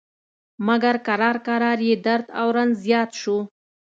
[0.67, 3.37] مګر کرار کرار یې درد او رنځ زیات شو.